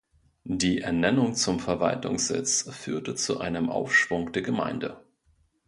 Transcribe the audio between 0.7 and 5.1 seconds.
Ernennung zum Verwaltungssitz führte zu einem Aufschwung der Gemeinde.